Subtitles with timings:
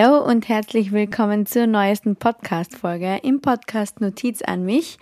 [0.00, 4.96] Hallo und herzlich willkommen zur neuesten Podcast-Folge im Podcast Notiz an mich.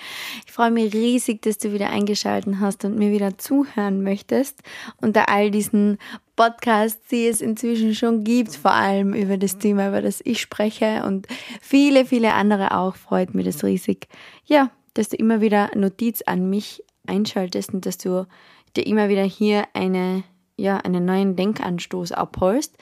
[0.46, 4.62] Ich freue mich riesig, dass du wieder eingeschaltet hast und mir wieder zuhören möchtest.
[5.02, 5.98] Unter all diesen
[6.34, 11.04] Podcasts, die es inzwischen schon gibt, vor allem über das Thema, über das ich spreche
[11.04, 11.26] und
[11.60, 14.08] viele, viele andere auch, freut mich das riesig.
[14.46, 18.26] Ja, dass du immer wieder Notiz an mich einschaltest und dass du
[18.74, 20.24] dir immer wieder hier eine,
[20.56, 22.78] ja, einen neuen Denkanstoß abholst.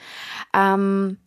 [0.55, 1.17] Ähm,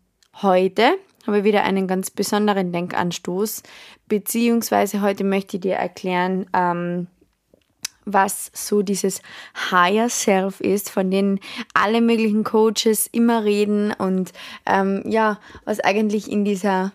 [0.41, 3.65] Heute habe ich wieder einen ganz besonderen Denkanstoß,
[4.07, 7.09] beziehungsweise heute möchte ich dir erklären, ähm,
[8.05, 9.21] was so dieses
[9.73, 11.41] Higher Self ist, von denen
[11.75, 14.33] alle möglichen Coaches immer reden und
[14.65, 16.93] ähm, ja, was eigentlich in dieser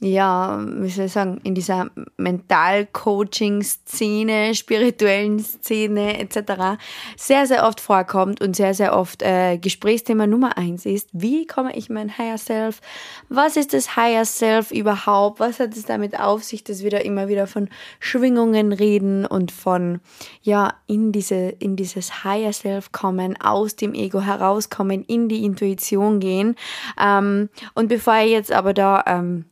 [0.00, 6.78] ja, wie soll ich sagen, in dieser Mental-Coaching-Szene, spirituellen Szene etc.
[7.16, 11.76] sehr, sehr oft vorkommt und sehr, sehr oft äh, Gesprächsthema Nummer eins ist, wie komme
[11.76, 12.80] ich mein Higher Self?
[13.28, 15.38] Was ist das Higher Self überhaupt?
[15.38, 19.52] Was hat es damit auf sich, dass wir da immer wieder von Schwingungen reden und
[19.52, 20.00] von,
[20.40, 26.20] ja, in diese, in dieses Higher Self kommen, aus dem Ego herauskommen, in die Intuition
[26.20, 26.56] gehen.
[26.98, 29.44] Ähm, und bevor ich jetzt aber da, ähm,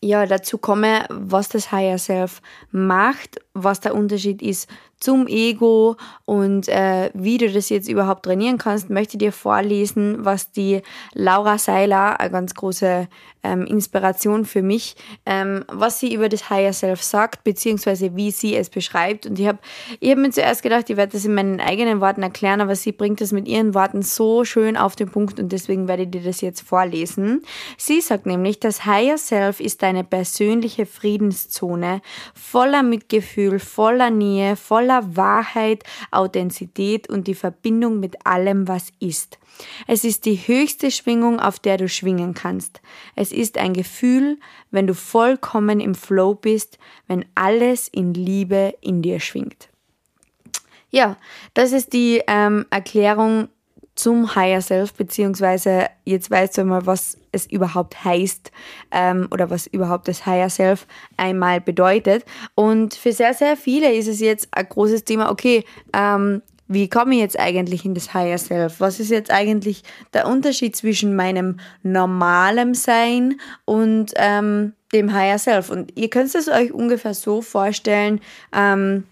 [0.00, 4.68] ja, dazu komme, was das Higher Self macht, was der Unterschied ist
[5.00, 10.24] zum Ego und äh, wie du das jetzt überhaupt trainieren kannst, möchte ich dir vorlesen,
[10.24, 10.82] was die
[11.14, 13.06] Laura Seiler, eine ganz große
[13.44, 18.56] ähm, Inspiration für mich, ähm, was sie über das Higher Self sagt, beziehungsweise wie sie
[18.56, 19.26] es beschreibt.
[19.26, 19.58] Und ich habe
[20.00, 22.90] ich hab mir zuerst gedacht, ich werde das in meinen eigenen Worten erklären, aber sie
[22.90, 26.22] bringt das mit ihren Worten so schön auf den Punkt und deswegen werde ich dir
[26.22, 27.42] das jetzt vorlesen.
[27.76, 32.02] Sie sagt nämlich, das Higher Self ist deine persönliche Friedenszone,
[32.34, 39.38] voller Mitgefühl, voller Nähe, voller voller Wahrheit, Authentizität und die Verbindung mit allem, was ist.
[39.86, 42.80] Es ist die höchste Schwingung, auf der du schwingen kannst.
[43.16, 44.38] Es ist ein Gefühl,
[44.70, 46.78] wenn du vollkommen im Flow bist,
[47.08, 49.68] wenn alles in Liebe in dir schwingt.
[50.90, 51.16] Ja,
[51.54, 53.48] das ist die ähm, Erklärung
[53.96, 58.52] zum Higher Self, beziehungsweise jetzt weißt du mal, was es überhaupt heißt
[58.90, 62.24] ähm, oder was überhaupt das Higher Self einmal bedeutet.
[62.54, 67.14] Und für sehr, sehr viele ist es jetzt ein großes Thema, okay, ähm, wie komme
[67.14, 68.78] ich jetzt eigentlich in das Higher Self?
[68.78, 69.82] Was ist jetzt eigentlich
[70.12, 75.70] der Unterschied zwischen meinem normalen Sein und ähm, dem Higher Self?
[75.70, 78.20] Und ihr könnt es euch ungefähr so vorstellen,
[78.54, 79.04] ähm,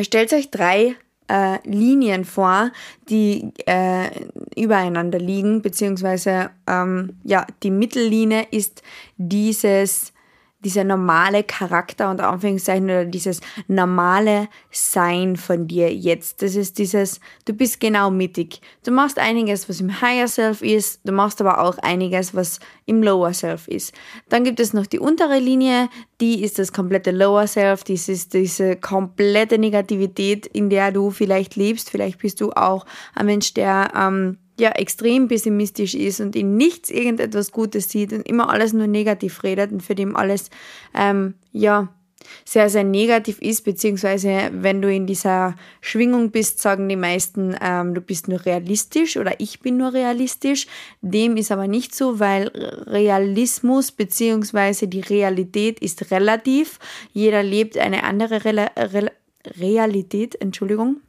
[0.00, 0.94] stellt euch drei
[1.32, 2.70] äh, Linien vor,
[3.08, 4.10] die äh,
[4.54, 8.82] übereinander liegen, beziehungsweise ähm, ja, die Mittellinie ist
[9.16, 10.11] dieses
[10.64, 16.42] dieser normale Charakter und Anführungszeichen oder dieses normale Sein von dir jetzt.
[16.42, 18.60] Das ist dieses, du bist genau mittig.
[18.84, 23.02] Du machst einiges, was im Higher Self ist, du machst aber auch einiges, was im
[23.02, 23.92] Lower Self ist.
[24.28, 25.88] Dann gibt es noch die untere Linie,
[26.20, 31.56] die ist das komplette Lower Self, das ist diese komplette Negativität, in der du vielleicht
[31.56, 31.90] lebst.
[31.90, 36.90] Vielleicht bist du auch ein Mensch, der ähm, ja extrem pessimistisch ist und in nichts
[36.90, 40.50] irgendetwas Gutes sieht und immer alles nur negativ redet und für dem alles
[40.94, 41.88] ähm, ja
[42.44, 47.94] sehr, sehr negativ ist, beziehungsweise wenn du in dieser Schwingung bist, sagen die meisten, ähm,
[47.94, 50.66] du bist nur realistisch oder ich bin nur realistisch.
[51.00, 52.48] Dem ist aber nicht so, weil
[52.86, 56.78] Realismus beziehungsweise die Realität ist relativ.
[57.12, 59.12] Jeder lebt eine andere Re Re
[59.58, 61.00] Realität, Entschuldigung.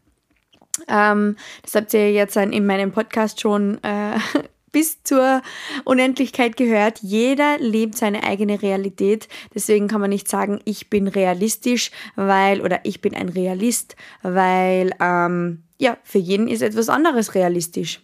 [0.88, 4.17] Ähm, das habt ihr jetzt in meinem Podcast schon äh,
[4.72, 5.41] bis zur
[5.85, 7.00] Unendlichkeit gehört.
[7.01, 9.28] Jeder lebt seine eigene Realität.
[9.53, 14.91] Deswegen kann man nicht sagen, ich bin realistisch, weil oder ich bin ein Realist, weil
[15.00, 18.02] ähm, ja für jeden ist etwas anderes realistisch.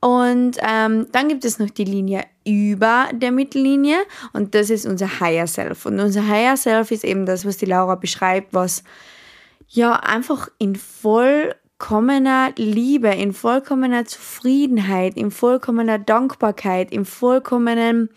[0.00, 3.98] Und ähm, dann gibt es noch die Linie über der Mittellinie
[4.32, 5.84] und das ist unser Higher Self.
[5.84, 8.82] Und unser Higher Self ist eben das, was die Laura beschreibt, was
[9.68, 18.10] ja einfach in voll vollkommener Liebe, in vollkommener Zufriedenheit, in vollkommener Dankbarkeit, in vollkommenen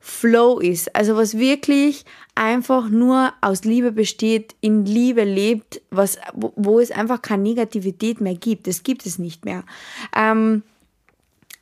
[0.00, 0.94] Flow ist.
[0.94, 2.04] Also was wirklich
[2.34, 8.20] einfach nur aus Liebe besteht, in Liebe lebt, was, wo, wo es einfach keine Negativität
[8.20, 8.66] mehr gibt.
[8.66, 9.64] Das gibt es nicht mehr.
[10.14, 10.62] Ähm,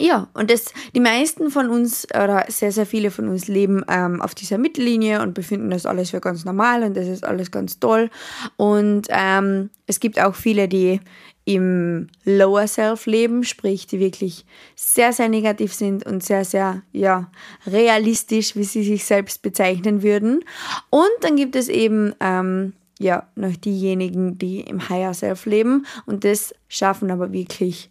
[0.01, 4.23] ja, und das, die meisten von uns oder sehr, sehr viele von uns leben ähm,
[4.23, 7.81] auf dieser Mittellinie und befinden das alles für ganz normal und das ist alles ganz
[7.81, 8.09] toll.
[8.57, 11.01] Und ähm, es gibt auch viele, die
[11.45, 14.45] im Lower Self leben, sprich, die wirklich
[14.77, 17.31] sehr, sehr negativ sind und sehr, sehr, ja,
[17.67, 20.45] realistisch, wie sie sich selbst bezeichnen würden.
[20.91, 26.25] Und dann gibt es eben, ähm, ja, noch diejenigen, die im Higher Self leben und
[26.25, 27.91] das schaffen aber wirklich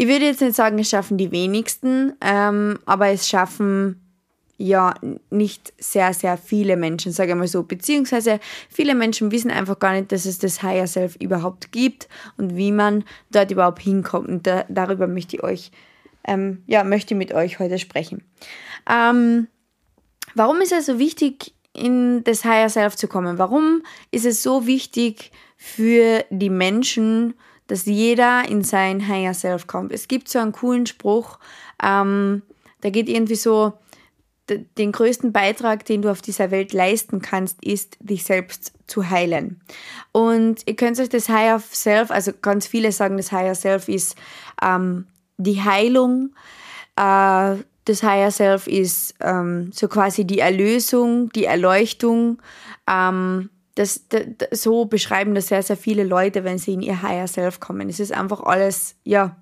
[0.00, 4.00] ich würde jetzt nicht sagen, es schaffen die wenigsten, ähm, aber es schaffen
[4.56, 4.94] ja
[5.28, 7.64] nicht sehr, sehr viele Menschen, sage ich mal so.
[7.64, 12.08] Beziehungsweise viele Menschen wissen einfach gar nicht, dass es das Higher Self überhaupt gibt
[12.38, 14.26] und wie man dort überhaupt hinkommt.
[14.26, 15.70] Und da, darüber möchte ich euch,
[16.26, 18.24] ähm, ja, möchte ich mit euch heute sprechen.
[18.90, 19.48] Ähm,
[20.34, 23.36] warum ist es so wichtig, in das Higher Self zu kommen?
[23.36, 23.82] Warum
[24.12, 27.34] ist es so wichtig für die Menschen,
[27.70, 29.92] dass jeder in sein Higher Self kommt?
[29.92, 31.38] Es gibt so einen coolen Spruch,
[31.82, 32.42] ähm,
[32.80, 33.74] da geht irgendwie so,
[34.78, 39.60] den größten Beitrag, den du auf dieser Welt leisten kannst, ist, dich selbst zu heilen.
[40.12, 44.16] Und ihr könnt euch das Higher Self, also ganz viele sagen, das Higher Self ist
[44.62, 45.06] ähm,
[45.36, 46.30] die Heilung.
[46.96, 52.40] Äh, das Higher Self ist ähm, so quasi die Erlösung, die Erleuchtung.
[52.88, 54.24] Ähm, das, das,
[54.62, 57.88] so beschreiben das sehr, sehr viele Leute, wenn sie in ihr Higher Self kommen.
[57.88, 59.36] Es ist einfach alles, ja,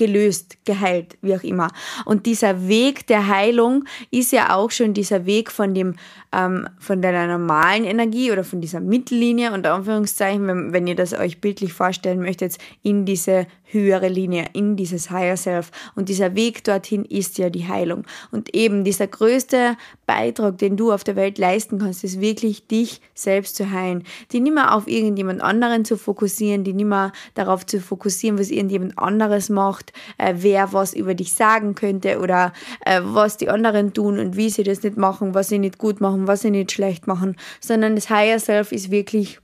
[0.00, 1.68] gelöst, geheilt, wie auch immer.
[2.06, 5.96] Und dieser Weg der Heilung ist ja auch schon dieser Weg von dem,
[6.32, 11.12] ähm, von deiner normalen Energie oder von dieser Mittellinie und Anführungszeichen, wenn, wenn ihr das
[11.12, 15.70] euch bildlich vorstellen möchtet, in diese höhere Linie, in dieses Higher Self.
[15.94, 18.04] Und dieser Weg dorthin ist ja die Heilung.
[18.30, 19.76] Und eben dieser größte
[20.06, 24.04] Beitrag, den du auf der Welt leisten kannst, ist wirklich dich selbst zu heilen.
[24.32, 28.50] Die nicht mehr auf irgendjemand anderen zu fokussieren, die nicht mehr darauf zu fokussieren, was
[28.50, 32.52] irgendjemand anderes macht, äh, wer was über dich sagen könnte oder
[32.84, 36.00] äh, was die anderen tun und wie sie das nicht machen, was sie nicht gut
[36.00, 39.40] machen, was sie nicht schlecht machen, sondern das Higher Self ist wirklich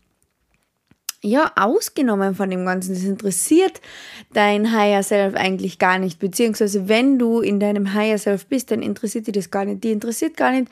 [1.26, 2.94] ja, ausgenommen von dem Ganzen.
[2.94, 3.80] Das interessiert
[4.32, 6.18] dein Higher Self eigentlich gar nicht.
[6.20, 9.82] Beziehungsweise, wenn du in deinem Higher Self bist, dann interessiert dich das gar nicht.
[9.82, 10.68] Die interessiert gar nicht,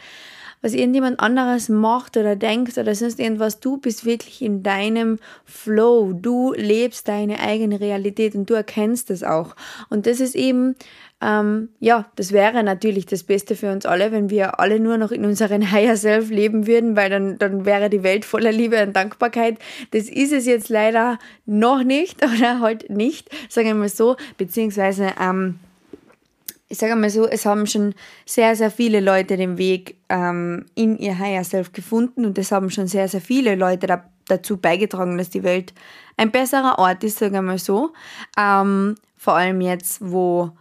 [0.63, 3.61] was irgendjemand anderes macht oder denkt oder sonst irgendwas.
[3.61, 6.13] Du bist wirklich in deinem Flow.
[6.13, 9.57] Du lebst deine eigene Realität und du erkennst das auch.
[9.91, 10.77] Und das ist eben
[11.25, 15.11] ähm, ja, das wäre natürlich das Beste für uns alle, wenn wir alle nur noch
[15.11, 18.95] in unseren Higher Self leben würden, weil dann, dann wäre die Welt voller Liebe und
[18.95, 19.59] Dankbarkeit.
[19.93, 25.13] Das ist es jetzt leider noch nicht oder halt nicht, sagen wir mal so, beziehungsweise,
[25.19, 25.59] ähm,
[26.69, 27.95] ich sage mal so, es haben schon
[28.27, 32.69] sehr, sehr viele Leute den Weg ähm, in ihr Higher Self gefunden und es haben
[32.69, 35.73] schon sehr, sehr viele Leute da, dazu beigetragen, dass die Welt
[36.19, 37.93] ein besserer Ort ist, sagen wir mal so.
[38.39, 40.53] Ähm, vor allem jetzt, wo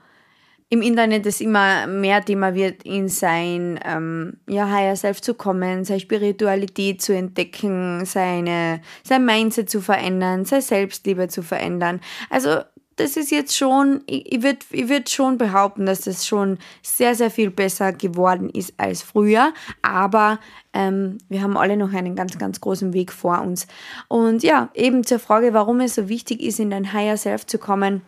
[0.74, 5.86] im Internet es immer mehr Thema wird, in sein ähm, ja, Higher Self zu kommen,
[5.86, 12.02] seine Spiritualität zu entdecken, seine, sein Mindset zu verändern, seine Selbstliebe zu verändern.
[12.32, 12.62] Also
[12.96, 17.14] das ist jetzt schon, ich, ich würde ich würd schon behaupten, dass das schon sehr,
[17.14, 19.54] sehr viel besser geworden ist als früher.
[19.84, 20.40] Aber
[20.74, 23.68] ähm, wir haben alle noch einen ganz, ganz großen Weg vor uns.
[24.08, 27.60] Und ja, eben zur Frage, warum es so wichtig ist, in dein Higher Self zu
[27.60, 28.02] kommen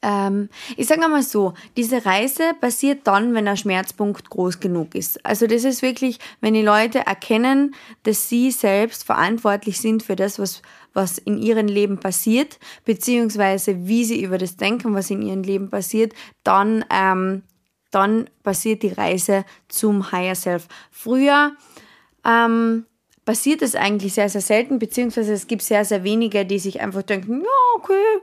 [0.00, 5.24] ähm, ich sage einmal so, diese Reise passiert dann, wenn der Schmerzpunkt groß genug ist.
[5.26, 7.74] Also das ist wirklich, wenn die Leute erkennen,
[8.04, 10.62] dass sie selbst verantwortlich sind für das, was,
[10.92, 15.68] was in ihrem Leben passiert, beziehungsweise wie sie über das denken, was in ihrem Leben
[15.68, 16.12] passiert,
[16.44, 17.42] dann, ähm,
[17.90, 20.68] dann passiert die Reise zum Higher Self.
[20.92, 21.56] Früher
[22.24, 22.86] ähm,
[23.24, 27.02] passiert es eigentlich sehr, sehr selten, beziehungsweise es gibt sehr, sehr wenige, die sich einfach
[27.02, 28.20] denken, ja, okay,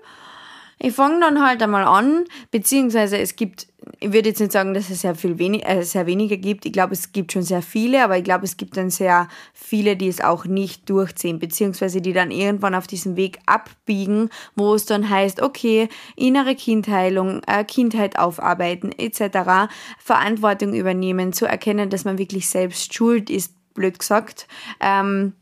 [0.78, 3.68] ich fange dann halt einmal an, beziehungsweise es gibt,
[4.00, 6.66] ich würde jetzt nicht sagen, dass es sehr viel wenig, äh, sehr weniger gibt.
[6.66, 9.96] Ich glaube, es gibt schon sehr viele, aber ich glaube, es gibt dann sehr viele,
[9.96, 14.86] die es auch nicht durchziehen, beziehungsweise die dann irgendwann auf diesem Weg abbiegen, wo es
[14.86, 22.18] dann heißt, okay, innere Kindheilung, äh, Kindheit aufarbeiten etc., Verantwortung übernehmen, zu erkennen, dass man
[22.18, 24.48] wirklich selbst schuld ist, blöd gesagt.
[24.82, 25.34] Ähm,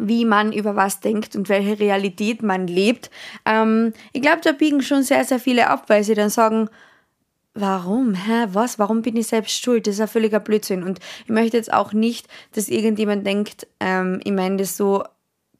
[0.00, 3.10] wie man über was denkt und welche Realität man lebt.
[3.44, 6.68] Ähm, ich glaube, da biegen schon sehr, sehr viele ab, weil sie dann sagen,
[7.54, 8.14] warum?
[8.14, 8.46] Hä?
[8.52, 8.78] Was?
[8.78, 9.86] Warum bin ich selbst schuld?
[9.86, 10.82] Das ist ein völliger Blödsinn.
[10.82, 15.04] Und ich möchte jetzt auch nicht, dass irgendjemand denkt, ähm, ich meine das so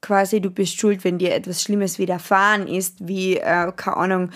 [0.00, 4.30] quasi, du bist schuld, wenn dir etwas Schlimmes widerfahren ist, wie, äh, keine Ahnung,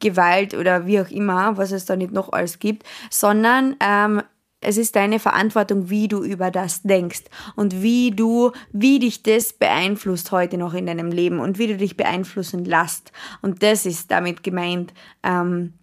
[0.00, 4.22] Gewalt oder wie auch immer, was es da nicht noch alles gibt, sondern ähm,
[4.60, 7.22] es ist deine Verantwortung, wie du über das denkst
[7.56, 11.76] und wie du, wie dich das beeinflusst heute noch in deinem Leben und wie du
[11.76, 13.12] dich beeinflussen lässt.
[13.40, 15.74] Und das ist damit gemeint, ähm,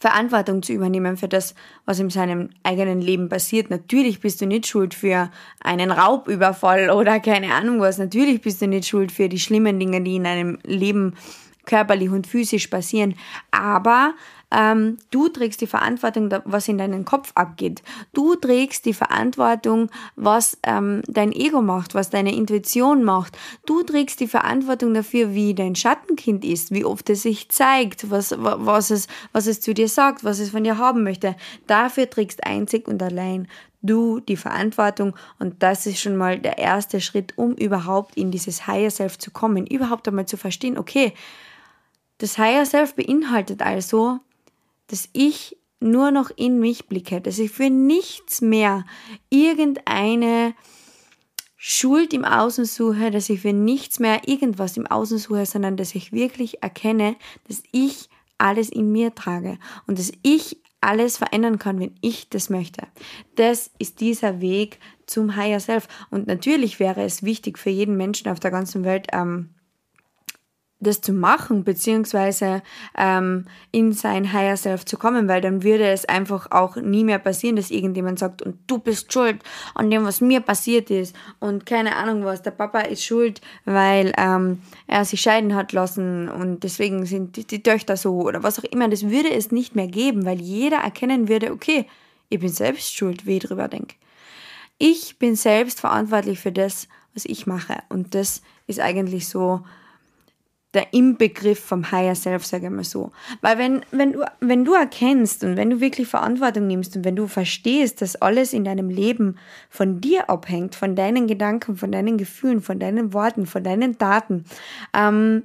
[0.00, 1.54] Verantwortung zu übernehmen für das,
[1.84, 3.68] was in seinem eigenen Leben passiert.
[3.68, 5.30] Natürlich bist du nicht schuld für
[5.60, 7.98] einen Raubüberfall oder keine Ahnung was.
[7.98, 11.14] Natürlich bist du nicht schuld für die schlimmen Dinge, die in deinem Leben
[11.64, 13.14] körperlich und physisch passieren.
[13.50, 14.14] Aber
[14.50, 17.82] Ähm, du trägst die Verantwortung, was in deinem Kopf abgeht.
[18.14, 23.36] Du trägst die Verantwortung, was ähm, dein Ego macht, was deine Intuition macht.
[23.66, 28.34] Du trägst die Verantwortung dafür, wie dein Schattenkind ist, wie oft es sich zeigt, was,
[28.38, 31.36] was, es, was es zu dir sagt, was es von dir haben möchte.
[31.66, 33.48] Dafür trägst einzig und allein
[33.82, 38.66] du die Verantwortung und das ist schon mal der erste Schritt, um überhaupt in dieses
[38.66, 41.12] Higher Self zu kommen, überhaupt einmal zu verstehen, okay,
[42.18, 44.18] das Higher Self beinhaltet also,
[44.88, 48.84] dass ich nur noch in mich blicke, dass ich für nichts mehr
[49.30, 50.54] irgendeine
[51.56, 55.94] Schuld im Außen suche, dass ich für nichts mehr irgendwas im Außen suche, sondern dass
[55.94, 57.16] ich wirklich erkenne,
[57.46, 62.50] dass ich alles in mir trage und dass ich alles verändern kann, wenn ich das
[62.50, 62.86] möchte.
[63.34, 65.88] Das ist dieser Weg zum Higher Self.
[66.10, 69.50] Und natürlich wäre es wichtig für jeden Menschen auf der ganzen Welt, ähm,
[70.80, 72.62] das zu machen, beziehungsweise
[72.96, 77.18] ähm, in sein Higher Self zu kommen, weil dann würde es einfach auch nie mehr
[77.18, 79.42] passieren, dass irgendjemand sagt, und du bist schuld
[79.74, 81.16] an dem, was mir passiert ist.
[81.40, 86.28] Und keine Ahnung was, der Papa ist schuld, weil ähm, er sich scheiden hat lassen
[86.28, 89.74] und deswegen sind die, die Töchter so oder was auch immer, das würde es nicht
[89.74, 91.86] mehr geben, weil jeder erkennen würde, okay,
[92.28, 93.96] ich bin selbst schuld, wie ich drüber denke.
[94.78, 97.78] Ich bin selbst verantwortlich für das, was ich mache.
[97.88, 99.64] Und das ist eigentlich so
[100.74, 103.10] der Inbegriff vom Higher Self, sage ich mal so.
[103.40, 107.16] Weil wenn, wenn, du, wenn du erkennst und wenn du wirklich Verantwortung nimmst und wenn
[107.16, 109.38] du verstehst, dass alles in deinem Leben
[109.70, 114.44] von dir abhängt, von deinen Gedanken, von deinen Gefühlen, von deinen Worten, von deinen Daten,
[114.94, 115.44] ähm,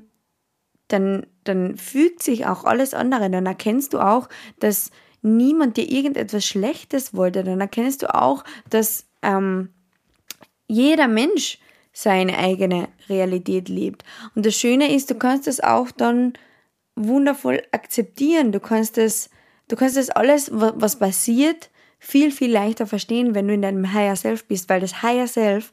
[0.89, 3.29] dann, dann fügt sich auch alles andere.
[3.29, 4.27] Dann erkennst du auch,
[4.59, 7.45] dass niemand dir irgendetwas Schlechtes wollte.
[7.45, 9.69] Dann erkennst du auch, dass ähm,
[10.67, 11.59] jeder Mensch
[11.93, 14.03] seine eigene Realität lebt.
[14.35, 16.33] Und das Schöne ist, du kannst das auch dann
[16.95, 18.51] wundervoll akzeptieren.
[18.51, 19.29] Du kannst das,
[19.67, 21.69] du kannst das alles, was passiert,
[21.99, 25.71] viel, viel leichter verstehen, wenn du in deinem Higher Self bist, weil das Higher Self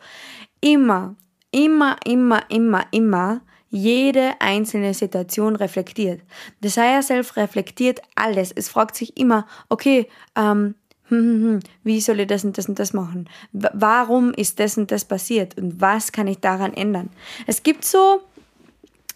[0.60, 1.16] immer,
[1.50, 6.20] immer, immer, immer, immer jede einzelne Situation reflektiert.
[6.60, 8.52] Das Higher Self reflektiert alles.
[8.52, 10.74] Es fragt sich immer, okay, ähm,
[11.10, 13.28] hm, hm, hm, wie soll ich das und das und das machen?
[13.52, 15.58] Warum ist das und das passiert?
[15.58, 17.10] Und was kann ich daran ändern?
[17.46, 18.20] Es gibt so,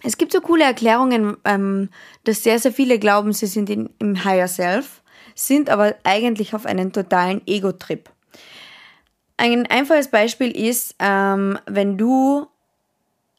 [0.03, 1.89] es gibt so coole Erklärungen, ähm,
[2.25, 5.03] dass sehr, sehr viele glauben, sie sind in, im Higher Self,
[5.37, 8.11] sind aber eigentlich auf einen totalen Ego-Trip.
[9.37, 12.47] Ein einfaches Beispiel ist, ähm, wenn du,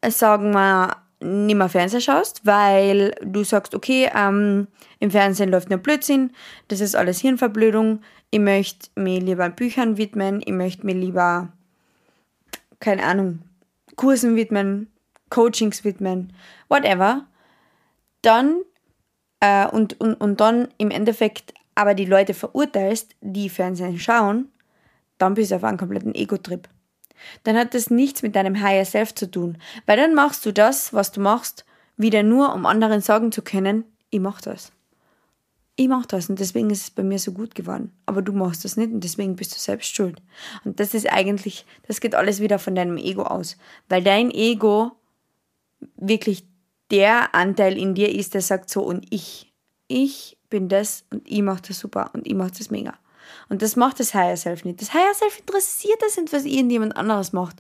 [0.02, 4.68] äh, sagen wir, nicht mehr Fernseher schaust, weil du sagst, okay, ähm,
[5.00, 6.32] im Fernsehen läuft nur Blödsinn,
[6.68, 8.02] das ist alles Hirnverblödung,
[8.36, 11.54] ich möchte mir lieber Büchern widmen, ich möchte mir lieber,
[12.82, 13.40] keine Ahnung,
[13.96, 14.92] Kursen widmen,
[15.30, 16.34] Coachings widmen,
[16.68, 17.26] whatever,
[18.22, 18.58] dann
[19.40, 24.50] äh, und, und, und dann im Endeffekt aber die Leute verurteilst, die Fernsehen schauen,
[25.18, 26.68] dann bist du auf einem kompletten Ego-Trip
[27.44, 29.58] dann hat das nichts mit deinem Higher Self zu tun.
[29.86, 31.64] Weil dann machst du das, was du machst,
[31.96, 34.74] wieder nur, um anderen sagen zu können, ich mach das.
[35.78, 37.92] Ich mach das und deswegen ist es bei mir so gut geworden.
[38.06, 40.22] Aber du machst das nicht und deswegen bist du selbst schuld.
[40.64, 43.58] Und das ist eigentlich, das geht alles wieder von deinem Ego aus.
[43.90, 44.94] Weil dein Ego
[45.98, 46.46] wirklich
[46.92, 49.54] der Anteil in dir ist, der sagt so und ich,
[49.88, 52.94] ich bin das und ich mach das super und ich mach das mega.
[53.50, 54.82] Und das macht das Higher Self nicht.
[54.82, 57.58] Das Higher Self interessiert das nicht, was irgendjemand anderes macht.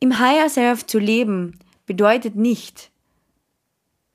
[0.00, 2.90] Im Higher Self zu leben bedeutet nicht,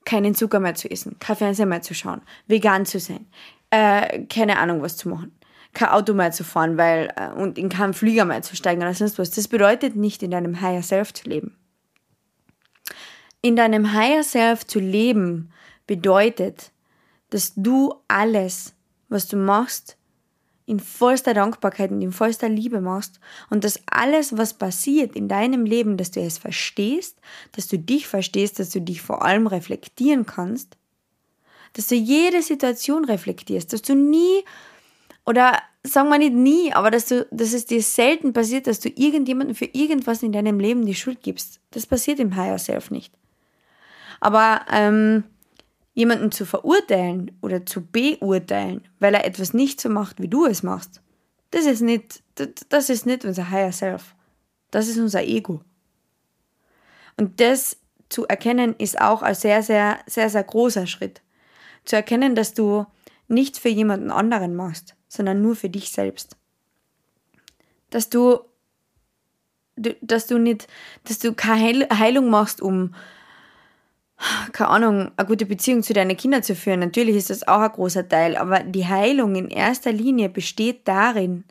[0.06, 3.28] keinen Zucker mehr zu essen, kein Fernseher mehr zu schauen, vegan zu sein,
[3.70, 5.32] äh, keine Ahnung was zu machen,
[5.74, 8.94] kein Auto mehr zu fahren weil, äh, und in keinen Flieger mehr zu steigen oder
[8.94, 9.32] sonst was.
[9.32, 11.56] Das bedeutet nicht, in deinem Higher Self zu leben.
[13.42, 15.52] In deinem Higher Self zu leben
[15.88, 16.72] bedeutet,
[17.30, 18.74] dass du alles,
[19.10, 19.98] was du machst,
[20.72, 25.66] in vollster Dankbarkeit und in vollster Liebe machst und dass alles, was passiert in deinem
[25.66, 27.18] Leben, dass du es verstehst,
[27.52, 30.78] dass du dich verstehst, dass du dich vor allem reflektieren kannst,
[31.74, 34.46] dass du jede Situation reflektierst, dass du nie
[35.26, 38.88] oder sagen wir nicht nie, aber dass, du, dass es dir selten passiert, dass du
[38.88, 41.60] irgendjemandem für irgendwas in deinem Leben die Schuld gibst.
[41.72, 43.14] Das passiert im Higher Self nicht.
[44.22, 45.26] Aber ähm,
[45.94, 50.64] jemanden zu verurteilen oder zu beurteilen, weil er etwas nicht so macht, wie du es
[50.64, 51.02] machst,
[51.52, 52.24] das ist nicht,
[52.70, 54.16] das ist nicht unser Higher Self.
[54.72, 55.62] Das ist unser Ego.
[57.18, 61.22] Und das zu erkennen ist auch ein sehr, sehr, sehr, sehr großer Schritt.
[61.84, 62.86] Zu erkennen, dass du
[63.28, 66.38] nichts für jemanden anderen machst, sondern nur für dich selbst.
[67.90, 68.40] Dass du,
[69.76, 70.68] dass du nicht,
[71.04, 72.96] dass du keine Heilung machst, um
[74.52, 76.80] keine Ahnung, eine gute Beziehung zu deinen Kindern zu führen.
[76.80, 81.44] Natürlich ist das auch ein großer Teil, aber die Heilung in erster Linie besteht darin,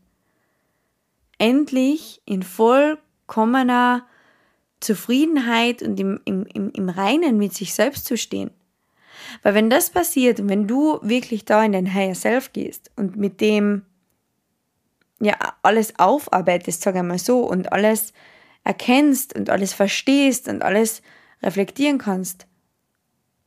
[1.39, 4.07] endlich in vollkommener
[4.81, 8.51] Zufriedenheit und im, im, im, im Reinen mit sich selbst zu stehen.
[9.43, 13.17] Weil wenn das passiert und wenn du wirklich da in dein Higher Self gehst und
[13.17, 13.83] mit dem
[15.21, 18.13] ja alles aufarbeitest, sag mal so, und alles
[18.65, 21.03] erkennst und alles verstehst und alles
[21.43, 22.47] reflektieren kannst,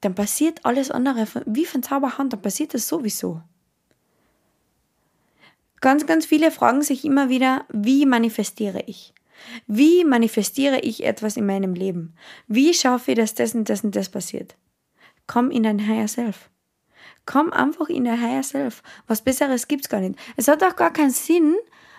[0.03, 3.41] dann passiert alles andere wie von Zauberhand, dann passiert das sowieso.
[5.81, 9.13] Ganz, ganz viele fragen sich immer wieder, wie manifestiere ich?
[9.67, 12.15] Wie manifestiere ich etwas in meinem Leben?
[12.47, 14.55] Wie schaffe ich, dass das und das und das passiert?
[15.27, 16.49] Komm in dein Higher Self.
[17.25, 18.81] Komm einfach in dein Higher Self.
[19.07, 20.17] Was Besseres gibt's gar nicht.
[20.37, 21.55] Es hat auch gar keinen Sinn,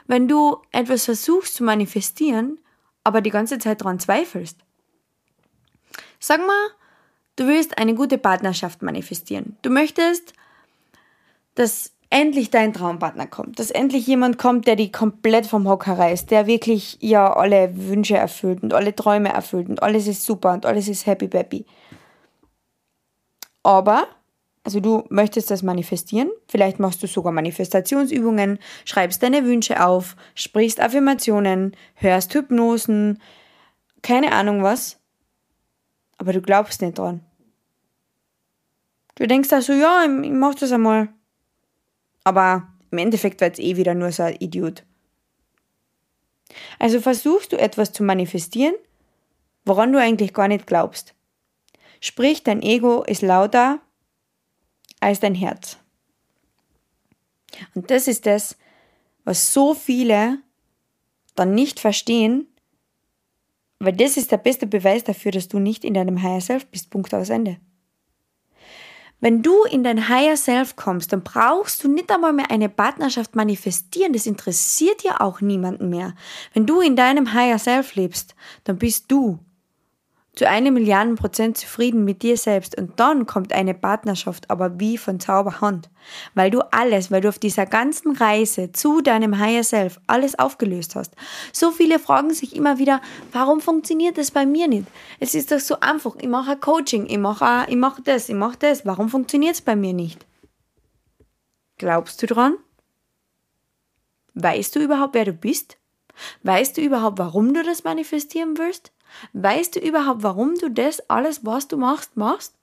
[0.06, 2.58] wenn du etwas versuchst zu manifestieren,
[3.02, 4.58] aber die ganze Zeit daran zweifelst.
[6.18, 6.70] Sag mal,
[7.36, 9.56] du willst eine gute Partnerschaft manifestieren.
[9.62, 10.34] Du möchtest,
[11.54, 16.30] dass endlich dein Traumpartner kommt, dass endlich jemand kommt, der die komplett vom Hocker reißt,
[16.30, 20.64] der wirklich ja alle Wünsche erfüllt und alle Träume erfüllt und alles ist super und
[20.64, 21.64] alles ist happy baby.
[23.62, 24.06] Aber
[24.62, 30.80] also du möchtest das manifestieren, vielleicht machst du sogar Manifestationsübungen, schreibst deine Wünsche auf, sprichst
[30.80, 33.20] Affirmationen, hörst Hypnosen,
[34.00, 35.00] keine Ahnung was,
[36.24, 37.20] aber du glaubst nicht dran.
[39.16, 41.12] Du denkst also, ja, ich mach das einmal.
[42.24, 44.84] Aber im Endeffekt wird es eh wieder nur so ein Idiot.
[46.78, 48.74] Also versuchst du etwas zu manifestieren,
[49.66, 51.14] woran du eigentlich gar nicht glaubst.
[52.00, 53.80] Sprich, dein Ego ist lauter
[55.00, 55.76] als dein Herz.
[57.74, 58.56] Und das ist das,
[59.24, 60.38] was so viele
[61.34, 62.46] dann nicht verstehen,
[63.84, 66.90] weil das ist der beste Beweis dafür, dass du nicht in deinem Higher Self bist.
[66.90, 67.58] Punkt aus Ende.
[69.20, 73.34] Wenn du in dein Higher Self kommst, dann brauchst du nicht einmal mehr eine Partnerschaft
[73.34, 74.12] manifestieren.
[74.12, 76.14] Das interessiert ja auch niemanden mehr.
[76.52, 79.38] Wenn du in deinem Higher Self lebst, dann bist du
[80.34, 84.98] zu einem Milliarden Prozent zufrieden mit dir selbst und dann kommt eine Partnerschaft, aber wie
[84.98, 85.90] von Zauberhand.
[86.34, 90.96] Weil du alles, weil du auf dieser ganzen Reise zu deinem Higher Self alles aufgelöst
[90.96, 91.14] hast.
[91.52, 93.00] So viele fragen sich immer wieder,
[93.32, 94.86] warum funktioniert das bei mir nicht?
[95.20, 98.58] Es ist doch so einfach, ich mache Coaching, ich mache, ich mache das, ich mache
[98.58, 100.26] das, warum funktioniert es bei mir nicht?
[101.78, 102.56] Glaubst du dran?
[104.34, 105.78] Weißt du überhaupt, wer du bist?
[106.42, 108.93] Weißt du überhaupt, warum du das manifestieren willst?
[109.32, 112.54] Weißt du überhaupt, warum du das alles, was du machst, machst?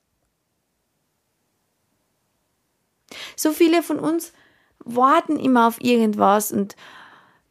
[3.36, 4.34] So viele von uns
[4.80, 6.76] warten immer auf irgendwas und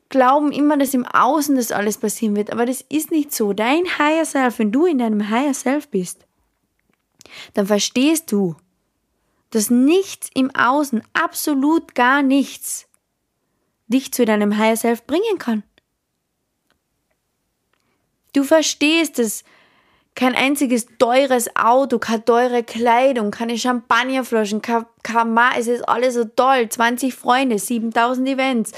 [0.09, 3.53] glauben immer, dass im Außen das alles passieren wird, aber das ist nicht so.
[3.53, 6.27] Dein Higher Self, wenn du in deinem Higher Self bist,
[7.55, 8.57] dann verstehst du,
[9.51, 12.87] dass nichts im Außen, absolut gar nichts,
[13.89, 15.63] dich zu deinem Higher Self bringen kann.
[18.33, 19.45] Du verstehst es.
[20.17, 26.25] Kein einziges teures Auto, keine teure Kleidung, keine Champagnerflaschen, kein, Ma es ist alles so
[26.25, 26.69] toll.
[26.69, 28.73] 20 Freunde, 7000 Events.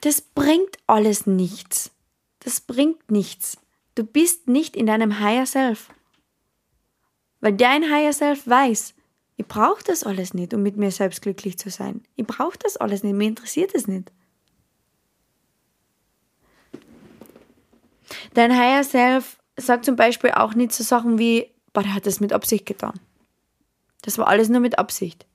[0.00, 1.90] Das bringt alles nichts.
[2.40, 3.58] Das bringt nichts.
[3.96, 5.88] Du bist nicht in deinem Higher Self.
[7.40, 8.94] Weil dein Higher Self weiß,
[9.36, 12.02] ich brauche das alles nicht, um mit mir selbst glücklich zu sein.
[12.16, 14.12] Ich brauche das alles nicht, mir interessiert es nicht.
[18.34, 22.20] Dein Higher Self sagt zum Beispiel auch nicht so Sachen wie, boah, der hat das
[22.20, 22.98] mit Absicht getan.
[24.02, 25.26] Das war alles nur mit Absicht.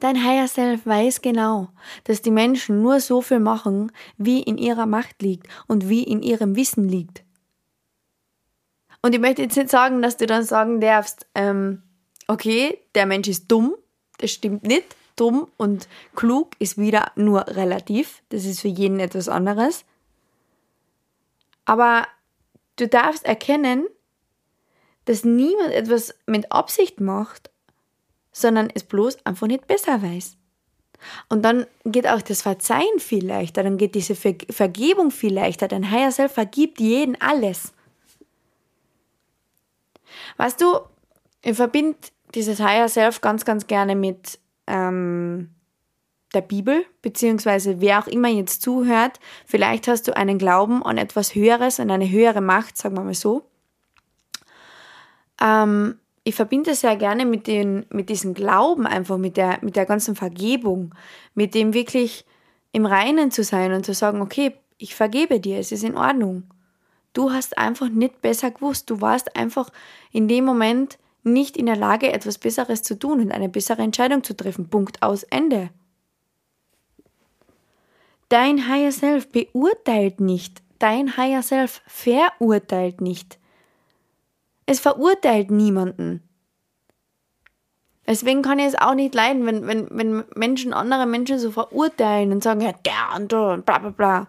[0.00, 1.68] Dein Higher Self weiß genau,
[2.04, 6.22] dass die Menschen nur so viel machen, wie in ihrer Macht liegt und wie in
[6.22, 7.22] ihrem Wissen liegt.
[9.00, 11.82] Und ich möchte jetzt nicht sagen, dass du dann sagen darfst, ähm,
[12.28, 13.74] okay, der Mensch ist dumm,
[14.18, 14.96] das stimmt nicht.
[15.16, 19.84] Dumm und klug ist wieder nur relativ, das ist für jeden etwas anderes.
[21.64, 22.06] Aber
[22.76, 23.86] du darfst erkennen,
[25.04, 27.50] dass niemand etwas mit Absicht macht,
[28.32, 30.36] sondern es bloß einfach nicht besser weiß.
[31.28, 35.66] Und dann geht auch das Verzeihen viel leichter, dann geht diese Ver Vergebung viel leichter.
[35.66, 37.72] Dein Higher Self vergibt jeden alles.
[40.36, 40.78] Weißt du,
[41.42, 41.98] ich verbinde
[42.34, 45.50] dieses Higher Self ganz, ganz gerne mit ähm,
[46.34, 51.34] der Bibel, beziehungsweise wer auch immer jetzt zuhört, vielleicht hast du einen Glauben an etwas
[51.34, 53.44] Höheres, an eine höhere Macht, sagen wir mal so.
[55.40, 59.86] Ähm, ich verbinde sehr gerne mit, den, mit diesem Glauben einfach, mit der, mit der
[59.86, 60.94] ganzen Vergebung,
[61.34, 62.24] mit dem wirklich
[62.70, 66.44] im Reinen zu sein und zu sagen, okay, ich vergebe dir, es ist in Ordnung.
[67.12, 68.88] Du hast einfach nicht besser gewusst.
[68.88, 69.70] Du warst einfach
[70.12, 74.24] in dem Moment nicht in der Lage, etwas Besseres zu tun und eine bessere Entscheidung
[74.24, 74.68] zu treffen.
[74.68, 75.70] Punkt aus Ende.
[78.32, 80.62] Dein Higher Self beurteilt nicht.
[80.78, 83.38] Dein Higher Self verurteilt nicht.
[84.64, 86.26] Es verurteilt niemanden.
[88.06, 92.32] Deswegen kann ich es auch nicht leiden, wenn, wenn, wenn Menschen andere Menschen so verurteilen
[92.32, 94.26] und sagen, ja, der und der und bla bla bla.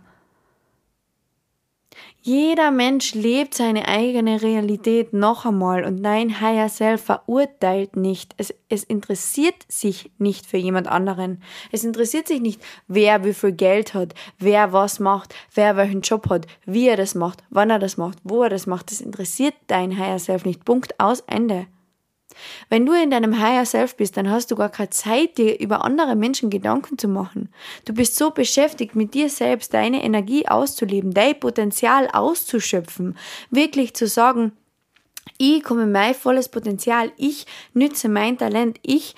[2.26, 8.34] Jeder Mensch lebt seine eigene Realität noch einmal und dein Higher Self verurteilt nicht.
[8.38, 11.44] Es, es interessiert sich nicht für jemand anderen.
[11.74, 16.30] Es interessiert sich nicht, wer wie viel Geld hat, wer was macht, wer welchen Job
[16.30, 18.90] hat, wie er das macht, wann er das macht, wo er das macht.
[18.90, 20.64] Das interessiert dein Higher Self nicht.
[20.64, 21.68] Punkt aus Ende.
[22.70, 25.84] Wenn du in deinem Higher Self bist, dann hast du gar keine Zeit, dir über
[25.84, 27.50] andere Menschen Gedanken zu machen.
[27.86, 33.18] Du bist so beschäftigt, mit dir selbst deine Energie auszuleben, dein Potenzial auszuschöpfen,
[33.50, 34.54] wirklich zu sagen,
[35.38, 39.16] ich komme mein volles Potenzial, ich nütze mein Talent, ich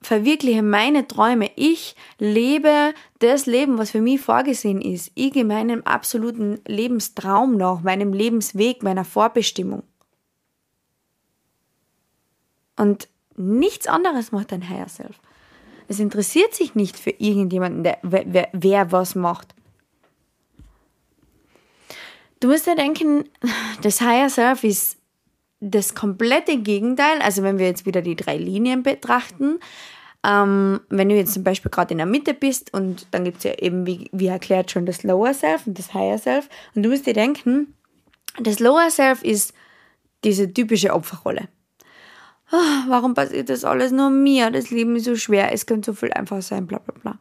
[0.00, 5.10] verwirkliche meine Träume, ich lebe das Leben, was für mich vorgesehen ist.
[5.14, 9.82] Ich gehe meinem absoluten Lebenstraum nach, meinem Lebensweg, meiner Vorbestimmung.
[12.78, 15.20] Und nichts anderes macht dein Higher Self.
[15.88, 19.54] Es interessiert sich nicht für irgendjemanden, der, wer, wer was macht.
[22.40, 23.24] Du musst ja denken,
[23.82, 24.98] das Higher Self ist
[25.60, 27.20] das komplette Gegenteil.
[27.20, 29.58] Also wenn wir jetzt wieder die drei Linien betrachten,
[30.24, 33.44] ähm, wenn du jetzt zum Beispiel gerade in der Mitte bist und dann gibt es
[33.44, 36.48] ja eben, wie, wie erklärt schon, das Lower Self und das Higher Self.
[36.74, 37.74] Und du musst dir denken,
[38.38, 39.52] das Lower Self ist
[40.22, 41.48] diese typische Opferrolle
[42.50, 44.50] warum passiert das alles nur mir?
[44.50, 47.18] Das Leben ist so schwer, es könnte so viel einfach sein, bla bla bla.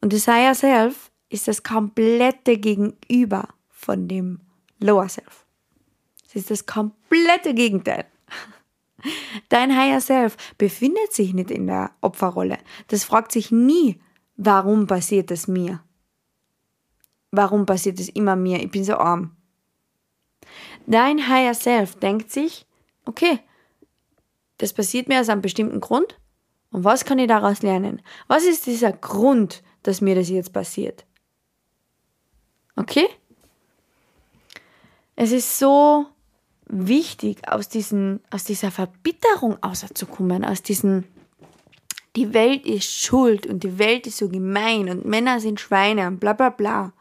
[0.00, 4.40] Und Desire Self ist das komplette Gegenüber von dem
[4.80, 5.46] Lower Self.
[6.26, 8.04] Es ist das komplette Gegenteil.
[9.48, 12.58] Dein Higher Self befindet sich nicht in der Opferrolle.
[12.88, 14.00] Das fragt sich nie,
[14.36, 15.82] warum passiert es mir?
[17.30, 18.62] Warum passiert es immer mir?
[18.62, 19.36] Ich bin so arm.
[20.86, 22.66] Dein Higher Self denkt sich,
[23.06, 23.40] okay,
[24.58, 26.18] das passiert mir aus einem bestimmten Grund.
[26.70, 28.02] Und was kann ich daraus lernen?
[28.26, 31.04] Was ist dieser Grund, dass mir das jetzt passiert?
[32.76, 33.06] Okay?
[35.16, 36.06] Es ist so
[36.66, 41.04] wichtig, aus, diesen, aus dieser Verbitterung rauszukommen, aus diesen,
[42.16, 46.18] die Welt ist schuld und die Welt ist so gemein und Männer sind Schweine und
[46.18, 46.92] bla bla bla.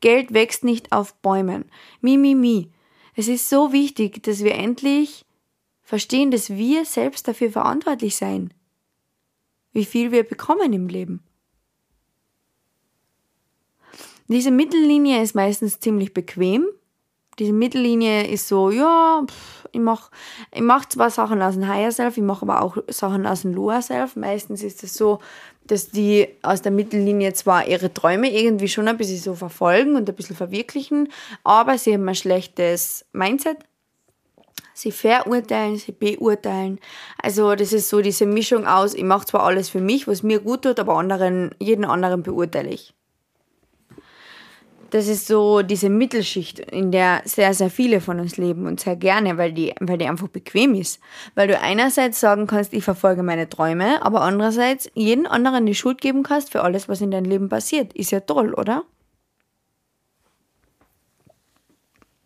[0.00, 1.64] Geld wächst nicht auf Bäumen.
[2.00, 2.70] Mi, mi, mi.
[3.14, 5.23] Es ist so wichtig, dass wir endlich
[5.84, 8.52] verstehen, dass wir selbst dafür verantwortlich sein,
[9.72, 11.22] wie viel wir bekommen im Leben.
[14.28, 16.66] Diese Mittellinie ist meistens ziemlich bequem.
[17.38, 19.26] Diese Mittellinie ist so, ja,
[19.72, 20.10] ich mache
[20.52, 23.54] ich mach zwar Sachen aus dem Higher Self, ich mache aber auch Sachen aus dem
[23.54, 24.16] Lower Self.
[24.16, 25.18] Meistens ist es so,
[25.66, 30.08] dass die aus der Mittellinie zwar ihre Träume irgendwie schon ein bisschen so verfolgen und
[30.08, 31.08] ein bisschen verwirklichen,
[31.42, 33.58] aber sie haben ein schlechtes Mindset
[34.74, 36.78] sie verurteilen, sie beurteilen.
[37.22, 40.40] Also das ist so diese Mischung aus, ich mache zwar alles für mich, was mir
[40.40, 42.92] gut tut, aber anderen, jeden anderen beurteile ich.
[44.90, 48.94] Das ist so diese Mittelschicht, in der sehr, sehr viele von uns leben und sehr
[48.94, 51.00] gerne, weil die, weil die einfach bequem ist.
[51.34, 56.00] Weil du einerseits sagen kannst, ich verfolge meine Träume, aber andererseits jeden anderen die Schuld
[56.00, 57.92] geben kannst für alles, was in deinem Leben passiert.
[57.92, 58.84] Ist ja toll, oder?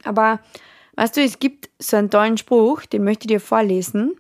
[0.05, 0.41] Aber
[0.99, 4.17] Weißt du, es gibt so einen tollen Spruch, den möchte ich dir vorlesen.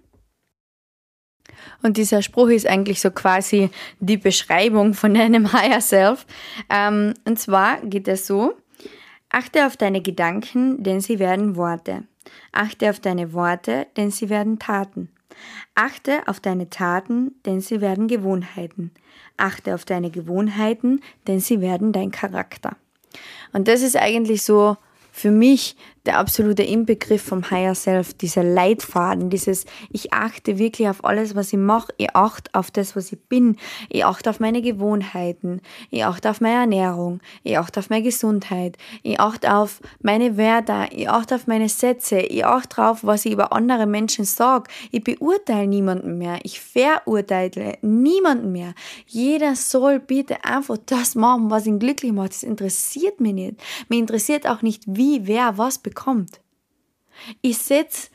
[1.82, 6.24] Und dieser Spruch ist eigentlich so quasi die Beschreibung von deinem Higher Self.
[6.70, 8.54] Ähm, und zwar geht es so,
[9.28, 12.04] achte auf deine Gedanken, denn sie werden Worte.
[12.52, 15.08] Achte auf deine Worte, denn sie werden Taten.
[15.74, 18.92] Achte auf deine Taten, denn sie werden Gewohnheiten.
[19.36, 22.76] Achte auf deine Gewohnheiten, denn sie werden dein Charakter.
[23.52, 24.76] Und das ist eigentlich so
[25.18, 25.76] für mich
[26.08, 31.52] der absolute Inbegriff vom Higher Self, dieser Leitfaden, dieses ich achte wirklich auf alles, was
[31.52, 33.58] ich mache, ich achte auf das, was ich bin,
[33.90, 38.78] ich achte auf meine Gewohnheiten, ich achte auf meine Ernährung, ich achte auf meine Gesundheit,
[39.02, 43.32] ich achte auf meine Werte, ich achte auf meine Sätze, ich achte darauf, was ich
[43.32, 44.70] über andere Menschen sage.
[44.90, 48.72] Ich beurteile niemanden mehr, ich verurteile niemanden mehr.
[49.06, 52.30] Jeder soll bitte einfach das machen, was ihn glücklich macht.
[52.30, 53.54] Das interessiert mich nicht.
[53.90, 56.40] Mir interessiert auch nicht, wie, wer, was bekommt kommt.
[57.42, 58.10] Ich setze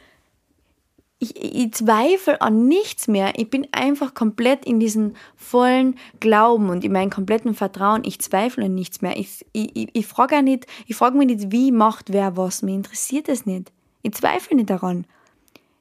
[1.19, 3.33] ich, ich zweifle an nichts mehr.
[3.37, 8.03] Ich bin einfach komplett in diesem vollen Glauben und in meinem kompletten Vertrauen.
[8.03, 9.17] Ich zweifle an nichts mehr.
[9.17, 12.61] Ich, ich, ich, frage nicht, ich frage mich nicht, wie macht wer was.
[12.61, 13.71] Mir interessiert es nicht.
[14.01, 15.05] Ich zweifle nicht daran.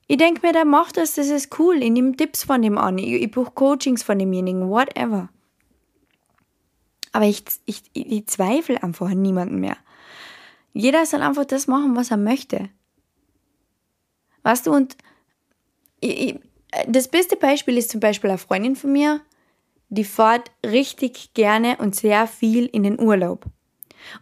[0.06, 1.82] Ich denke mir, der macht das, das ist cool.
[1.82, 2.98] Ich nehme Tipps von dem an.
[2.98, 5.28] Ich, ich buche Coachings von demjenigen, whatever.
[7.10, 9.76] Aber ich, ich, ich zweifle einfach an niemanden mehr.
[10.72, 12.68] Jeder soll einfach das machen, was er möchte.
[14.42, 14.96] Weißt du, und
[16.00, 16.38] ich,
[16.88, 19.20] das beste Beispiel ist zum Beispiel eine Freundin von mir,
[19.88, 23.44] die fährt richtig gerne und sehr viel in den Urlaub.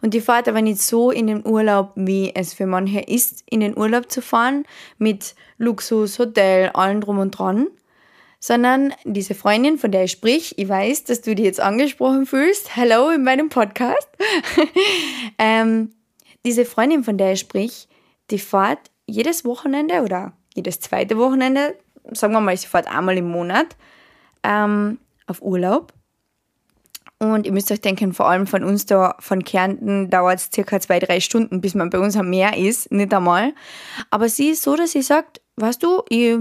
[0.01, 3.61] Und die fährt aber nicht so in den Urlaub, wie es für manche ist, in
[3.61, 4.65] den Urlaub zu fahren,
[4.97, 7.67] mit Luxus, Hotel, allem drum und dran,
[8.39, 12.75] sondern diese Freundin, von der ich sprich, ich weiß, dass du die jetzt angesprochen fühlst,
[12.75, 14.07] hello in meinem Podcast,
[15.39, 15.93] ähm,
[16.45, 17.87] diese Freundin, von der ich sprich,
[18.29, 21.75] die fährt jedes Wochenende oder jedes zweite Wochenende,
[22.11, 23.75] sagen wir mal, sie fährt einmal im Monat
[24.43, 25.93] ähm, auf Urlaub.
[27.19, 30.79] Und ihr müsst euch denken, vor allem von uns da, von Kärnten, dauert es circa
[30.79, 33.53] zwei, drei Stunden, bis man bei uns am Meer ist, nicht einmal.
[34.09, 36.39] Aber sie ist so, dass sie sagt, weißt du, ich,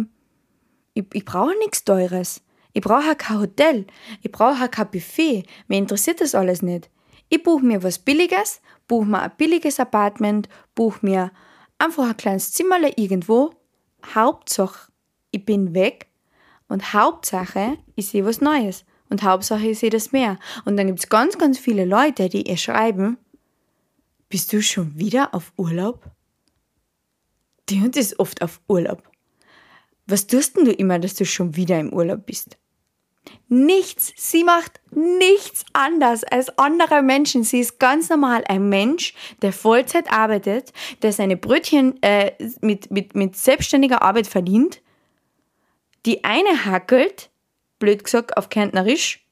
[0.94, 2.42] ich, ich brauche nichts Teures.
[2.72, 3.86] Ich brauche kein Hotel.
[4.22, 5.44] Ich brauche kein Buffet.
[5.68, 6.88] Mir interessiert das alles nicht.
[7.30, 11.32] Ich buche mir was Billiges, buche mir ein billiges Apartment, buche mir
[11.78, 13.54] einfach ein kleines Zimmerle irgendwo
[14.14, 14.90] Hauptsache,
[15.30, 16.08] ich bin weg
[16.68, 18.84] und Hauptsache, ich sehe was Neues.
[19.08, 20.38] Und Hauptsache, ich sehe das Meer.
[20.64, 23.18] Und dann gibt es ganz, ganz viele Leute, die ihr schreiben,
[24.28, 26.04] bist du schon wieder auf Urlaub?
[27.68, 29.02] Die Hund ist oft auf Urlaub.
[30.06, 32.56] Was tust denn du immer, dass du schon wieder im Urlaub bist?
[33.48, 34.12] Nichts.
[34.16, 37.42] Sie macht nichts anders als andere Menschen.
[37.42, 43.14] Sie ist ganz normal ein Mensch, der Vollzeit arbeitet, der seine Brötchen äh, mit, mit,
[43.14, 44.80] mit selbstständiger Arbeit verdient.
[46.06, 47.30] Die eine hackelt,
[47.78, 49.26] blöd gesagt auf Kärntnerisch,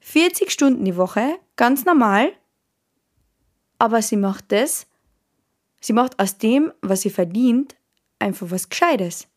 [0.00, 2.32] 40 Stunden die Woche, ganz normal.
[3.78, 4.86] Aber sie macht das,
[5.80, 7.76] sie macht aus dem, was sie verdient,
[8.18, 9.28] einfach was Gescheites.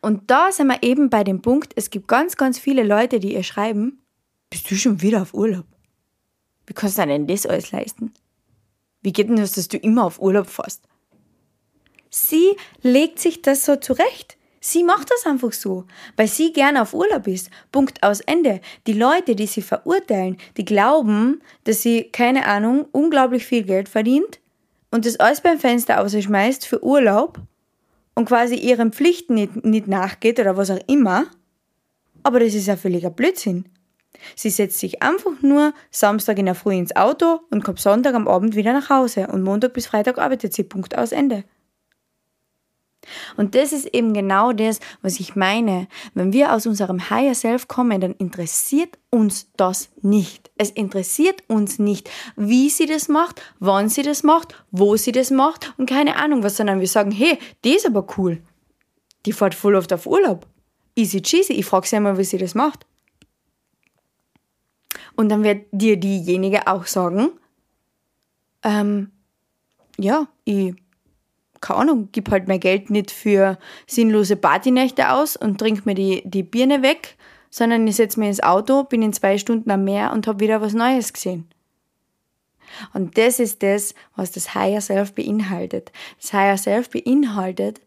[0.00, 3.34] Und da sind wir eben bei dem Punkt, es gibt ganz, ganz viele Leute, die
[3.34, 4.02] ihr schreiben,
[4.50, 5.66] bist du schon wieder auf Urlaub?
[6.66, 8.12] Wie kannst du denn das alles leisten?
[9.02, 10.82] Wie geht denn das, dass du immer auf Urlaub fährst?
[12.10, 14.36] Sie legt sich das so zurecht.
[14.60, 17.50] Sie macht das einfach so, weil sie gerne auf Urlaub ist.
[17.72, 18.60] Punkt aus Ende.
[18.86, 24.38] Die Leute, die sie verurteilen, die glauben, dass sie, keine Ahnung, unglaublich viel Geld verdient
[24.92, 27.40] und das alles beim Fenster ausschmeißt für Urlaub
[28.14, 31.26] und quasi ihren Pflichten nicht, nicht nachgeht oder was auch immer.
[32.22, 33.64] Aber das ist ein völliger Blödsinn.
[34.36, 38.28] Sie setzt sich einfach nur Samstag in der Früh ins Auto und kommt Sonntag am
[38.28, 40.62] Abend wieder nach Hause und Montag bis Freitag arbeitet sie.
[40.62, 41.44] Punkt aus Ende.
[43.36, 45.88] Und das ist eben genau das, was ich meine.
[46.14, 50.50] Wenn wir aus unserem Higher Self kommen, dann interessiert uns das nicht.
[50.56, 55.30] Es interessiert uns nicht, wie sie das macht, wann sie das macht, wo sie das
[55.30, 58.42] macht und keine Ahnung was, sondern wir sagen, hey, die ist aber cool.
[59.26, 60.46] Die fährt voll oft auf Urlaub.
[60.94, 61.54] Easy cheesy.
[61.54, 62.86] Ich frage sie einmal, wie sie das macht.
[65.14, 67.30] Und dann wird dir diejenige auch sagen,
[68.62, 69.10] ähm,
[69.98, 70.74] ja, ich
[71.62, 76.22] keine Ahnung, gib halt mein Geld nicht für sinnlose Partynächte aus und trink mir die,
[76.26, 77.16] die Birne weg,
[77.48, 80.60] sondern ich setze mich ins Auto, bin in zwei Stunden am Meer und habe wieder
[80.60, 81.48] was Neues gesehen.
[82.92, 85.92] Und das ist das, was das Higher Self beinhaltet.
[86.20, 87.80] Das Higher Self beinhaltet,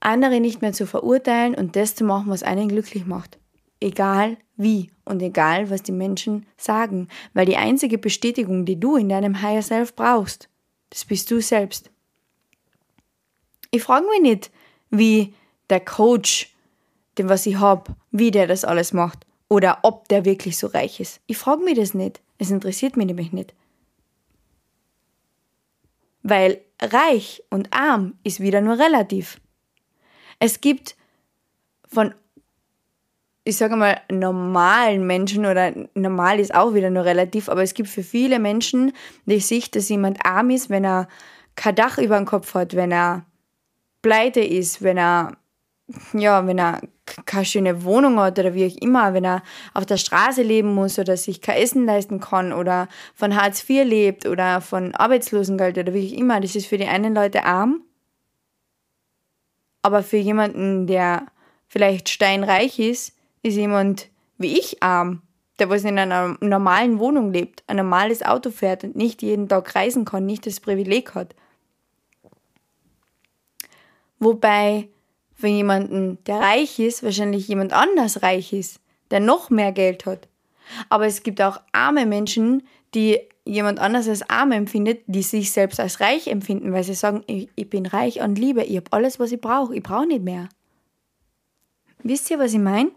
[0.00, 3.38] andere nicht mehr zu verurteilen und das zu machen, was einen glücklich macht.
[3.80, 7.08] Egal wie und egal, was die Menschen sagen.
[7.32, 10.48] Weil die einzige Bestätigung, die du in deinem Higher Self brauchst,
[10.90, 11.89] das bist du selbst.
[13.70, 14.50] Ich frage mich nicht,
[14.90, 15.34] wie
[15.68, 16.52] der Coach,
[17.18, 21.00] den was ich habe, wie der das alles macht oder ob der wirklich so reich
[21.00, 21.20] ist.
[21.26, 22.20] Ich frage mich das nicht.
[22.38, 23.54] Es interessiert mich nämlich nicht.
[26.22, 29.40] Weil reich und arm ist wieder nur relativ.
[30.38, 30.96] Es gibt
[31.86, 32.14] von,
[33.44, 37.88] ich sage mal, normalen Menschen oder normal ist auch wieder nur relativ, aber es gibt
[37.88, 38.92] für viele Menschen
[39.26, 41.08] die Sicht, dass jemand arm ist, wenn er
[41.56, 43.26] kein Dach über dem Kopf hat, wenn er
[44.02, 45.36] pleite ist, wenn er,
[46.12, 46.80] ja, wenn er
[47.26, 49.42] keine schöne Wohnung hat oder wie auch immer, wenn er
[49.74, 53.84] auf der Straße leben muss oder sich kein Essen leisten kann oder von Hartz IV
[53.84, 57.82] lebt oder von Arbeitslosengeld oder wie auch immer, das ist für die einen Leute arm.
[59.82, 61.26] Aber für jemanden, der
[61.66, 64.08] vielleicht steinreich ist, ist jemand
[64.38, 65.22] wie ich arm,
[65.58, 69.74] der was in einer normalen Wohnung lebt, ein normales Auto fährt und nicht jeden Tag
[69.74, 71.34] reisen kann, nicht das Privileg hat.
[74.20, 74.88] Wobei
[75.34, 78.80] für jemanden, der reich ist, wahrscheinlich jemand anders reich ist,
[79.10, 80.28] der noch mehr Geld hat.
[80.88, 82.62] Aber es gibt auch arme Menschen,
[82.94, 87.24] die jemand anders als arm empfindet, die sich selbst als reich empfinden, weil sie sagen,
[87.26, 90.22] ich, ich bin reich an Liebe, ich habe alles, was ich brauche, ich brauche nicht
[90.22, 90.48] mehr.
[92.02, 92.90] Wisst ihr, was ich meine?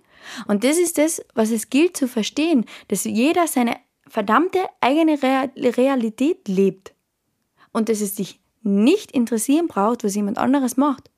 [0.47, 6.47] Und das ist das, was es gilt zu verstehen, dass jeder seine verdammte eigene Realität
[6.47, 6.93] lebt
[7.71, 11.09] und dass es dich nicht interessieren braucht, was jemand anderes macht.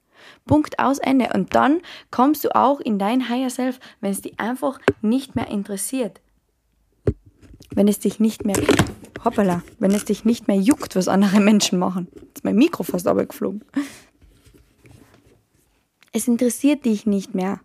[0.46, 1.30] Punkt aus Ende.
[1.34, 5.48] Und dann kommst du auch in dein Higher Self, wenn es dich einfach nicht mehr
[5.48, 6.22] interessiert.
[7.74, 8.56] Wenn es dich nicht mehr,
[9.24, 12.08] hoppala, wenn es dich nicht mehr juckt, was andere Menschen machen.
[12.14, 13.64] Jetzt ist mein Mikro fast geflogen.
[16.12, 17.60] Es interessiert dich nicht mehr.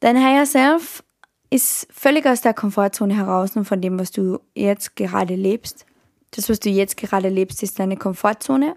[0.00, 1.02] Dein Higher Self
[1.50, 5.86] ist völlig aus der Komfortzone heraus und von dem, was du jetzt gerade lebst.
[6.32, 8.76] Das, was du jetzt gerade lebst, ist deine Komfortzone.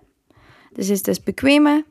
[0.79, 1.83] Das ist das Bequeme.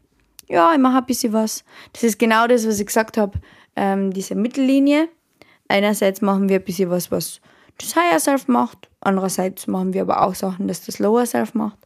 [0.49, 1.63] Ja, ich mache ein bisschen was.
[1.93, 3.39] Das ist genau das, was ich gesagt habe,
[3.77, 5.11] ähm, diese Mittellinie.
[5.69, 7.43] Einerseits machen wir ein bisschen was, was
[7.77, 8.89] das Higher Self macht.
[9.01, 11.77] Andererseits machen wir aber auch Sachen, das das Lower Self macht.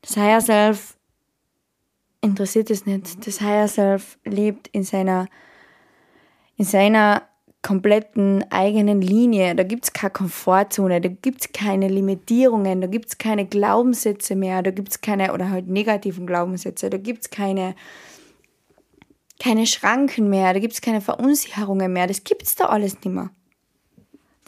[0.00, 0.96] Das Higher Self
[2.22, 3.26] interessiert es nicht.
[3.26, 5.26] Das Higher Self lebt in seiner,
[6.56, 7.28] in seiner
[7.62, 9.54] kompletten eigenen Linie.
[9.54, 14.36] Da gibt es keine Komfortzone, da gibt es keine Limitierungen, da gibt es keine Glaubenssätze
[14.36, 17.74] mehr, da gibt es keine, oder halt negativen Glaubenssätze, da gibt es keine,
[19.40, 23.06] keine Schranken mehr, da gibt es keine Verunsicherungen mehr, das gibt es da alles nicht
[23.06, 23.30] mehr.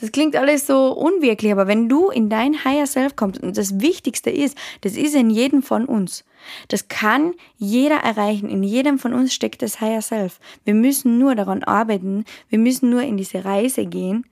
[0.01, 3.81] Das klingt alles so unwirklich, aber wenn du in dein Higher Self kommst und das
[3.81, 6.25] Wichtigste ist, das ist in jedem von uns.
[6.69, 8.49] Das kann jeder erreichen.
[8.49, 10.41] In jedem von uns steckt das Higher Self.
[10.65, 12.25] Wir müssen nur daran arbeiten.
[12.49, 14.25] Wir müssen nur in diese Reise gehen,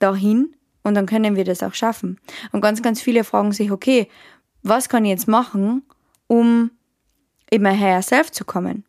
[0.00, 2.18] dahin, und dann können wir das auch schaffen.
[2.50, 4.08] Und ganz, ganz viele fragen sich, okay,
[4.64, 5.82] was kann ich jetzt machen,
[6.26, 6.72] um
[7.50, 8.84] in mein Higher Self zu kommen?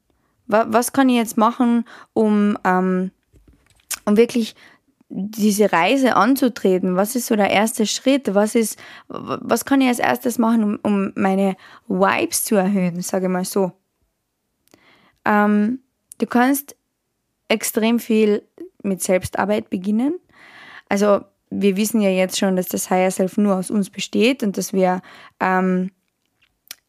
[0.48, 3.12] Was kann ich jetzt machen, um, ähm,
[4.06, 4.56] um wirklich
[5.16, 6.96] diese Reise anzutreten?
[6.96, 8.34] Was ist so der erste Schritt?
[8.34, 11.56] Was ist, was kann ich als erstes machen, um, um meine
[11.88, 13.72] Vibes zu erhöhen, sage ich mal so?
[15.24, 15.80] Ähm,
[16.18, 16.76] du kannst
[17.48, 18.42] extrem viel
[18.82, 20.20] mit Selbstarbeit beginnen.
[20.90, 21.22] Also
[21.52, 24.74] wir wissen ja jetzt schon, dass das Higher Self nur aus uns besteht und dass
[24.74, 25.04] wir,
[25.40, 25.92] ähm,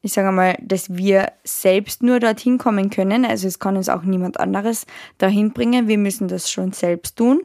[0.01, 3.27] ich sage mal, dass wir selbst nur dorthin kommen können.
[3.27, 4.87] Also es kann uns auch niemand anderes
[5.19, 5.89] dahin bringen.
[5.89, 7.43] Wir müssen das schon selbst tun.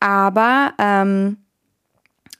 [0.00, 1.36] Aber ähm,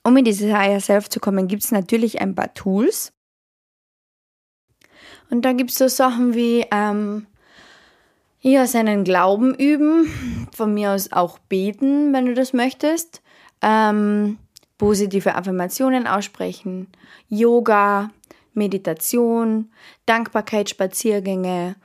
[0.03, 3.13] um in dieses Higher Self zu kommen, gibt es natürlich ein paar Tools.
[5.29, 7.27] Und da gibt es so Sachen wie ähm,
[8.41, 13.21] ja, seinen Glauben üben, von mir aus auch beten, wenn du das möchtest,
[13.61, 14.39] ähm,
[14.77, 16.87] positive Affirmationen aussprechen,
[17.29, 18.09] Yoga,
[18.53, 19.71] Meditation,
[20.07, 21.75] Dankbarkeitsspaziergänge,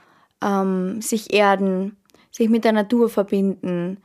[0.43, 1.97] ähm, sich erden,
[2.31, 3.99] sich mit der Natur verbinden,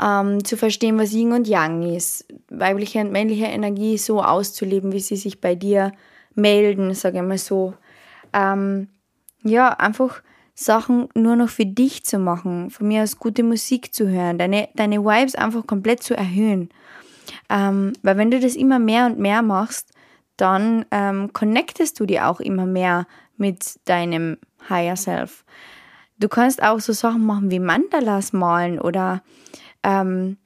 [0.00, 5.00] ähm, zu verstehen, was Yin und Yang ist, weibliche und männliche Energie so auszuleben, wie
[5.00, 5.92] sie sich bei dir
[6.34, 7.74] melden, sage ich mal so.
[8.32, 8.88] Ähm,
[9.42, 10.22] ja, einfach
[10.54, 14.68] Sachen nur noch für dich zu machen, von mir aus gute Musik zu hören, deine,
[14.74, 16.70] deine Vibes einfach komplett zu erhöhen.
[17.48, 19.92] Ähm, weil wenn du das immer mehr und mehr machst,
[20.36, 25.44] dann ähm, connectest du dir auch immer mehr mit deinem Higher Self.
[26.18, 29.22] Du kannst auch so Sachen machen wie Mandalas malen oder
[29.82, 30.36] ähm,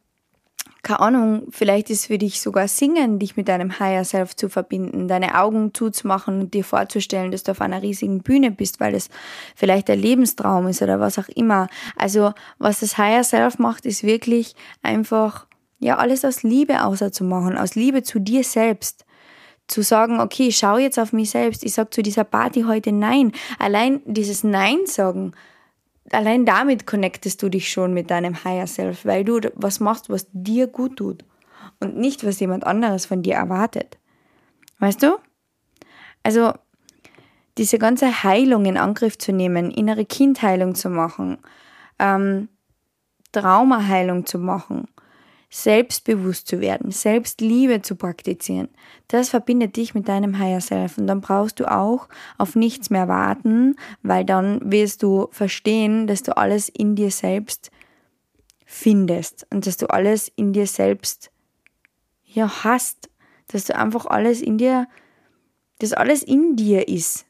[0.86, 5.08] keine Ahnung, vielleicht ist für dich sogar Singen, dich mit deinem Higher Self zu verbinden,
[5.08, 9.08] deine Augen zuzumachen und dir vorzustellen, dass du auf einer riesigen Bühne bist, weil es
[9.56, 11.66] vielleicht der Lebenstraum ist oder was auch immer.
[11.96, 15.48] Also, was das Higher Self macht, ist wirklich einfach,
[15.80, 19.04] ja, alles aus Liebe außer zu machen, aus Liebe zu dir selbst.
[19.66, 23.32] Zu sagen, okay, schau jetzt auf mich selbst, ich sag zu dieser Party heute Nein.
[23.58, 25.32] Allein dieses Nein sagen,
[26.12, 30.26] allein damit connectest du dich schon mit deinem Higher Self, weil du was machst, was
[30.32, 31.24] dir gut tut
[31.80, 33.98] und nicht, was jemand anderes von dir erwartet.
[34.78, 35.18] Weißt du?
[36.22, 36.52] Also,
[37.58, 41.38] diese ganze Heilung in Angriff zu nehmen, innere Kindheilung zu machen,
[41.98, 42.48] ähm,
[43.32, 44.88] Traumaheilung zu machen,
[45.48, 48.68] selbstbewusst zu werden, Selbstliebe zu praktizieren.
[49.08, 53.08] Das verbindet dich mit deinem Higher Self und dann brauchst du auch auf nichts mehr
[53.08, 57.70] warten, weil dann wirst du verstehen, dass du alles in dir selbst
[58.64, 61.30] findest und dass du alles in dir selbst
[62.24, 63.08] ja hast,
[63.46, 64.88] dass du einfach alles in dir,
[65.78, 67.26] dass alles in dir ist,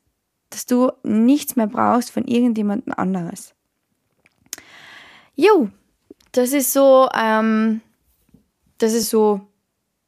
[0.49, 3.55] dass du nichts mehr brauchst von irgendjemandem anderes.
[5.34, 5.68] Jo,
[6.32, 7.82] das ist so ähm,
[8.79, 9.41] das ist so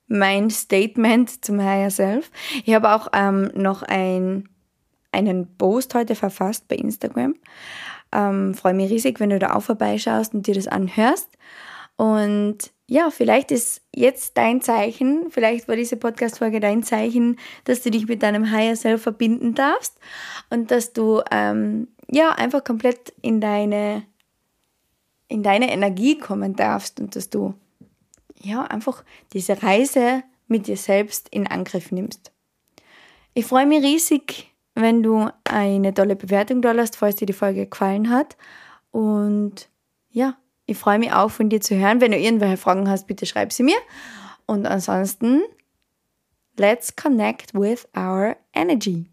[0.08, 2.30] mein Statement zum Higher Self.
[2.64, 4.48] Ich habe auch ähm, noch ein,
[5.12, 7.34] einen Post heute verfasst bei Instagram.
[8.12, 11.28] Ähm, Freue mich riesig, wenn du da auch vorbeischaust und dir das anhörst.
[11.96, 17.90] Und ja, vielleicht ist jetzt dein Zeichen, vielleicht war diese Podcast-Folge dein Zeichen, dass du
[17.90, 19.98] dich mit deinem Higher Self verbinden darfst
[20.48, 24.04] und dass du ähm, ja einfach komplett in deine,
[25.28, 27.54] in deine Energie kommen darfst und dass du
[28.40, 32.32] ja einfach diese Reise mit dir selbst in Angriff nimmst.
[33.34, 37.66] Ich freue mich riesig, wenn du eine tolle Bewertung da lässt, falls dir die Folge
[37.66, 38.36] gefallen hat.
[38.90, 39.68] Und
[40.10, 40.36] ja,
[40.66, 42.00] ich freue mich auch von dir zu hören.
[42.00, 43.78] Wenn du irgendwelche Fragen hast, bitte schreib sie mir.
[44.46, 45.42] Und ansonsten,
[46.58, 49.06] let's connect with our energy.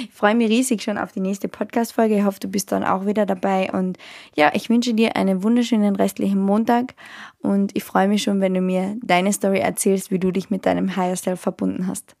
[0.00, 2.16] Ich freue mich riesig schon auf die nächste Podcast-Folge.
[2.16, 3.70] Ich hoffe, du bist dann auch wieder dabei.
[3.70, 3.98] Und
[4.34, 6.94] ja, ich wünsche dir einen wunderschönen restlichen Montag.
[7.40, 10.64] Und ich freue mich schon, wenn du mir deine Story erzählst, wie du dich mit
[10.64, 12.16] deinem Higher Self verbunden hast.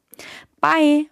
[0.60, 1.06] Bye!